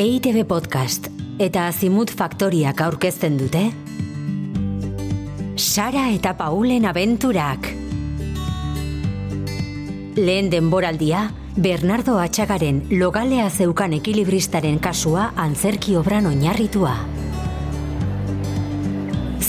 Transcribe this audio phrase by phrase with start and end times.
[0.00, 3.60] EITB Podcast eta Azimut Faktoriak aurkezten dute
[5.60, 7.68] Sara eta Paulen abenturak
[10.16, 16.96] Lehen denboraldia, Bernardo Atxagaren logalea zeukan ekilibristaren kasua antzerki obran oinarritua.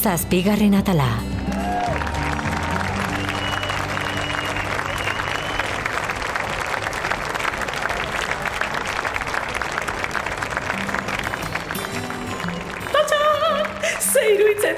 [0.04, 1.31] Zazpigarren atala.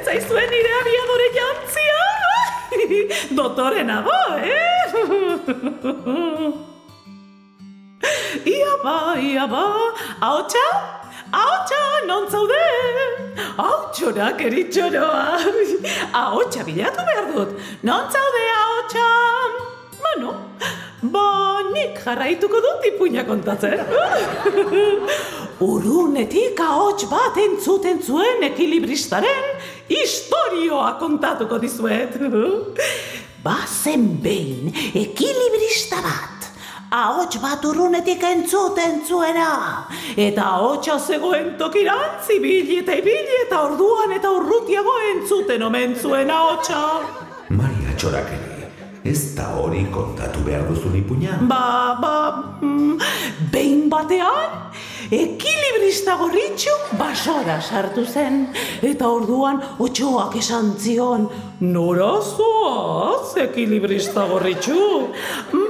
[0.04, 2.02] Iruitzen zaizuen nire abiadore jantzia?
[3.36, 4.92] Dotore nago, eh?
[8.46, 9.64] Ia ba, ia ba,
[10.22, 10.66] haotxa?
[11.32, 12.64] Haotxa, non zaude?
[13.58, 15.40] Haotxorak eritxoroa.
[16.12, 17.50] Haotxa bilatu behar dut.
[17.84, 19.08] Non zaude haotxa?
[20.02, 20.34] Bueno,
[21.02, 23.80] ba, nik jarraituko dut ipuina kontatzen.
[25.64, 29.46] Urunetik ahots bat entzuten zuen ekilibristaren
[29.90, 32.18] historioa kontatuko dizuet.
[33.44, 36.50] Bazen behin ekilibrista bat.
[36.94, 39.88] Ahots bat urunetik entzuten zuena.
[40.18, 46.84] Eta ahotsa zegoen tokirantz ibili eta ibili eta orduan eta urrutiago entzuten omen zuen ahotsa.
[47.50, 48.70] Maria Txorakeri,
[49.04, 51.40] ez da hori kontatu behar duzun ipuña?
[51.50, 52.16] Ba, ba,
[52.62, 53.00] mm,
[53.52, 54.70] behin batean,
[55.14, 58.48] ekilibrista gorritxu basora sartu zen.
[58.82, 61.28] Eta orduan otxoak esan zion,
[61.62, 64.80] nora zoaz, ekilibrista gorritxu?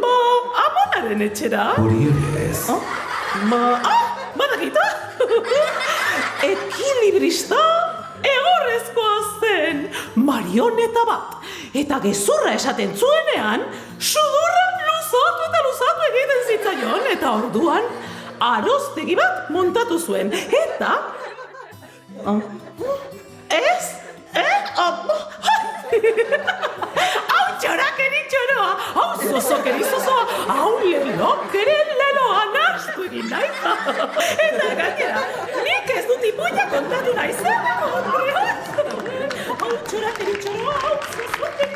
[0.04, 0.16] Ba,
[0.66, 1.72] amonaren etxera.
[1.82, 2.64] Hori ere ez.
[3.52, 4.06] Ba, ah,
[4.40, 4.86] badakita?
[6.54, 7.60] ekilibrista
[8.24, 11.38] egorrezkoa zen, marioneta bat.
[11.74, 13.66] Eta gezurra esaten zuenean,
[14.00, 17.88] sudurra luzatu eta luzatu egiten zitzaion, eta orduan,
[18.44, 20.32] aroztegi bat montatu zuen.
[20.64, 20.92] Eta...
[22.26, 22.42] Oh.
[23.50, 23.86] Ez?
[24.36, 24.58] Eh?
[27.34, 33.50] Hau txorak eritxoroa, hau zozok erizozoa, hau lelok ere leloa nastu egin nahi.
[34.48, 35.22] Eta gainera,
[35.68, 37.60] nik ez dut ipuina kontatu nahi zen.
[39.64, 41.73] Hau txorak eritxoroa, hau zozok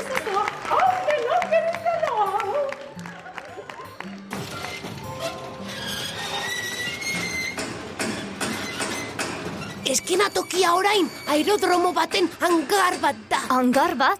[10.27, 13.37] Eskenatokia orain, aerodromo baten hangar bat da.
[13.49, 14.19] Hangar bat?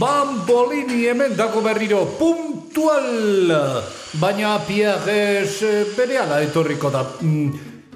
[0.00, 3.52] Bambolini hemen dago berriro, puntual!
[4.14, 7.04] Baina Pierres eh, bere ala etorriko da.
[7.20, 7.52] Mm,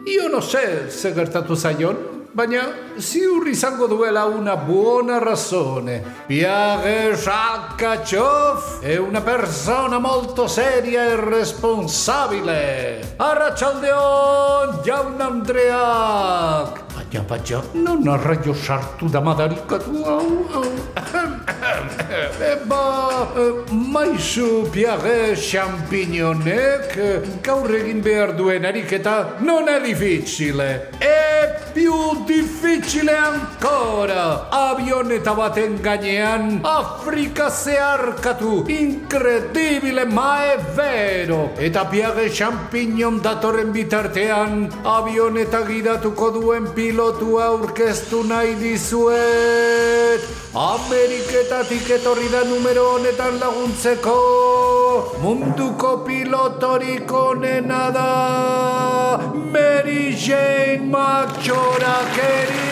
[0.09, 1.97] Io no sé, ze gertatu zaion,
[2.33, 2.63] baina
[2.99, 6.03] ziur izango duela una buona razone.
[6.27, 13.15] Pierres Akachov è una persona molto seria e responsabile.
[13.17, 16.87] Arratxaldeon, jaun Andreak!
[16.95, 20.47] Baina, baina, non arraio sartu da madarikatu hau?
[22.41, 23.29] Eba,
[23.71, 30.91] maizu Pierre Champignonek gaur egin behar duen ariketa non è difficile.
[30.99, 31.38] E
[31.73, 34.49] più difficile ancora.
[34.51, 38.65] Avioneta baten gainean Afrika zeharkatu.
[38.69, 41.53] Incredibile, ma è vero.
[41.57, 50.23] Eta Pierre Champignon datorren bitartean avioneta gidatuko duen pilotua aurkeztu nahi dizuet.
[50.53, 54.68] Ameriketatik etorri da numero honetan laguntzeko
[55.23, 62.69] munduko pilotorik onena da Mary Jane McChorakeri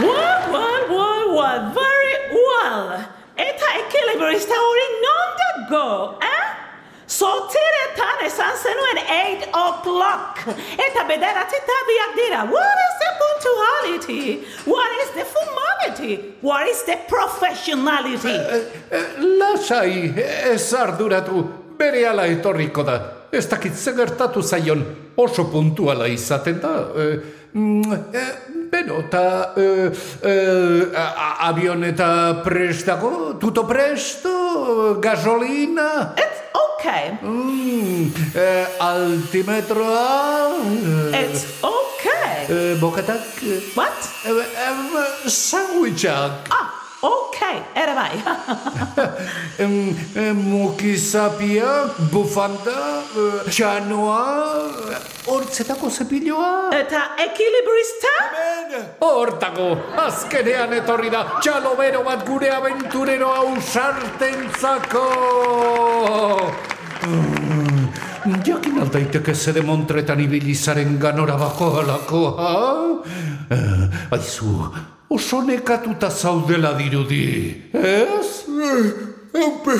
[0.00, 2.14] Well, well, well, well, very
[2.48, 2.84] well.
[3.36, 5.88] Eta ekilibrista hori non dago,
[6.22, 6.29] eh?
[7.20, 10.38] Sotiretan esan zenuen 8 o'clock.
[10.86, 12.40] Eta bederatzi tardiak dira.
[12.48, 14.22] What is the punctuality?
[14.64, 16.14] What is the formality?
[16.40, 18.36] What is the professionality?
[19.40, 20.14] Lasai,
[20.54, 21.44] ez arduratu,
[21.76, 22.96] bere ala etorriko da.
[23.32, 24.80] Ez dakit ze gertatu zaion,
[25.16, 26.72] oso puntuala izaten da.
[26.96, 27.04] E,
[27.52, 27.92] mm,
[28.72, 29.66] beno, eta e,
[30.24, 30.34] e,
[30.96, 36.39] a- a- avioneta prestago, tuto presto, gasolina, It's
[36.80, 37.12] okay.
[37.22, 40.56] mm, e, altimetroa,
[41.12, 42.46] It's okay.
[42.48, 43.20] e, bokatak,
[43.76, 43.92] What?
[44.24, 46.32] e, e, sandwichak.
[46.50, 46.72] Ah,
[47.02, 47.62] okay.
[47.74, 48.10] Ere bai.
[49.60, 52.72] Em, em, Mukizapiak, bufanda,
[53.12, 54.24] eh, txanoa,
[55.26, 56.70] hortzetako zepiloa.
[56.72, 58.14] Eta ekilibrista?
[59.04, 59.76] Hortako,
[60.06, 65.06] azkenean etorri da, txalo bero bat gure abenturero ausartentzako.
[67.06, 67.88] Mm,
[68.44, 72.50] jakin aldaiteke zede montretan ibili zaren ganora bako halako, ha?
[73.50, 74.50] Eh, aizu,
[75.08, 78.44] oso nekatuta zaudela dirudi, ez?
[79.34, 79.76] Eupe,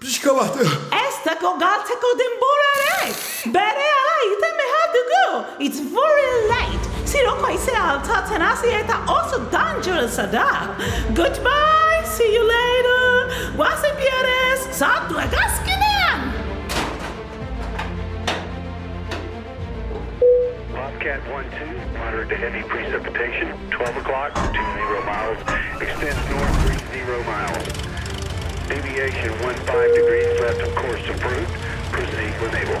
[0.00, 0.56] pixka bat.
[0.64, 3.12] Ez dago galtzeko denbora ere!
[3.52, 5.26] Bere ala iten behar dugu!
[5.68, 6.90] It's very late!
[7.04, 10.48] Ziroko aizea altatzen hasi eta oso dangerous da!
[11.14, 12.02] Goodbye!
[12.16, 13.36] See you later!
[13.56, 14.60] Guazen pierez!
[14.78, 15.83] Zatu egazkinean!
[21.04, 24.56] Bobcat 1-2, moderate to heavy precipitation, 12 o'clock, 20
[25.04, 25.36] miles,
[25.76, 27.64] extends north 30 miles.
[28.72, 31.52] Deviation 15 degrees left of course approved.
[31.92, 32.80] Proceed when able.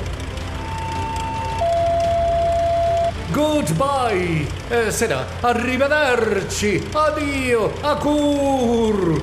[3.30, 4.48] Goodbye!
[4.70, 9.20] Eh, zera, arrivederci, adio, akur!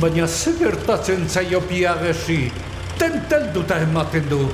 [0.00, 2.50] Baina ze gertatzen zaio piagesi,
[2.96, 4.48] tentelduta ematen du.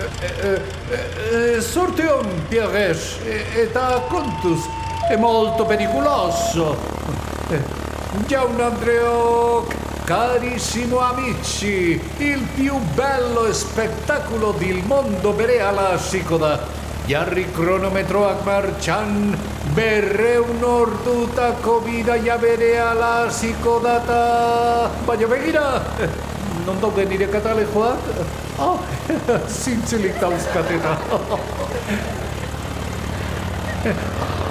[0.00, 4.64] eh, eh, eh, eh sorteon Pierres eh, età contus
[5.08, 6.76] è molto pericoloso.
[8.26, 9.66] Già un Andreo,
[10.04, 16.78] carissimo amici, il più bello spettacolo del mondo per alla sicoda.
[17.06, 19.36] Jarri cronometro marcian,
[19.72, 24.90] berre un'orduta comida, e veré alla sicodata.
[25.04, 26.39] Voglio venire!
[26.66, 27.98] Daude nire katalejoak?
[28.58, 28.78] Ah,
[29.62, 30.96] zintzilik dauzkateta.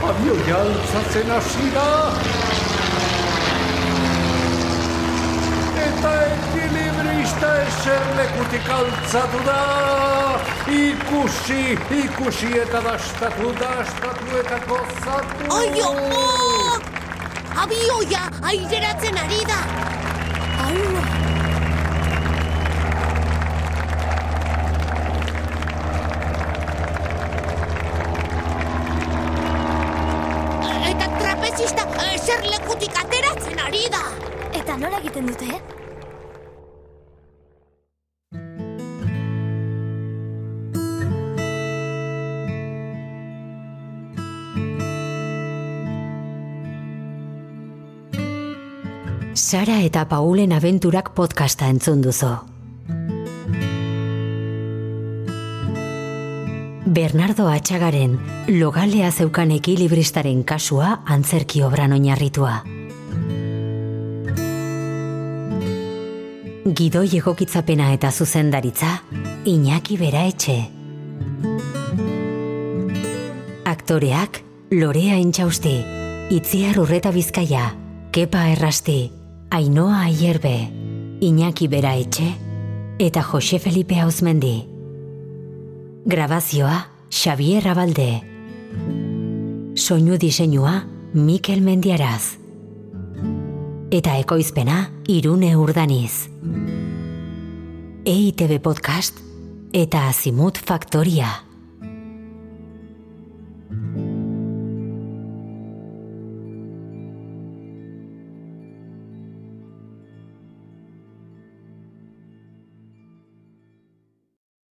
[0.10, 1.88] Abioia altzatzen hasi da.
[5.86, 9.60] Eta ekilibrista eserlekutik altzatu da.
[10.70, 15.54] Ikusi, ikusi eta dastatu, dastatu eta gozatu.
[15.60, 16.26] Ai, omo!
[17.60, 19.89] Abioia aireratzen ari da!
[34.80, 35.60] Nola egiten dute?
[49.40, 52.32] Sara eta Paulen abenturak podcasta entzun duzu.
[56.90, 58.18] Bernardo Atxagaren
[58.60, 62.79] logalea zeukan ekilibristaren kasua antzerki obran oinarritua.
[66.70, 69.00] Gidoi egokitzapena eta zuzendaritza,
[69.50, 70.58] Iñaki Bera Etxe.
[73.66, 75.74] Aktoreak, Lorea Intxausti,
[76.30, 77.74] Itziar Urreta Bizkaia,
[78.12, 79.12] Kepa Errasti,
[79.50, 80.70] Ainoa Aierbe,
[81.22, 82.28] Iñaki Bera Etxe,
[83.00, 84.68] eta Jose Felipe Hauzmendi.
[86.06, 88.22] Grabazioa, Xavier Abalde.
[89.74, 90.84] Soinu diseinua,
[91.14, 92.38] Mikel Mendiaraz.
[93.90, 96.30] Eta ekoizpena, Irune Urdaniz.
[98.10, 99.20] EITB Podcast
[99.70, 101.49] eta Azimut Faktoria.